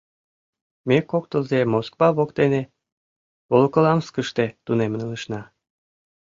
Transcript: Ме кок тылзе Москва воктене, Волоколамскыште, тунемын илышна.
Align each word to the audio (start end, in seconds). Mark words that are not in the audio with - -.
Ме 0.87 0.97
кок 1.09 1.23
тылзе 1.31 1.59
Москва 1.73 2.07
воктене, 2.17 2.61
Волоколамскыште, 3.49 4.45
тунемын 4.65 5.01
илышна. 5.05 5.41